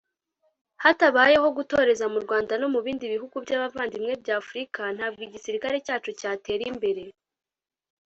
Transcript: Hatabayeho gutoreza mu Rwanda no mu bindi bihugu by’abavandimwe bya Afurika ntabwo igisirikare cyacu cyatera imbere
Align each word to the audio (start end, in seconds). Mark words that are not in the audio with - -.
Hatabayeho 0.83 1.47
gutoreza 1.57 2.05
mu 2.13 2.19
Rwanda 2.25 2.53
no 2.61 2.67
mu 2.73 2.79
bindi 2.85 3.05
bihugu 3.13 3.35
by’abavandimwe 3.43 4.11
bya 4.21 4.35
Afurika 4.41 4.81
ntabwo 4.95 5.21
igisirikare 5.27 5.77
cyacu 5.85 6.09
cyatera 6.19 6.63
imbere 6.71 7.03